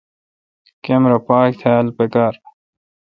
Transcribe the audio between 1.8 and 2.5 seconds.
پکار۔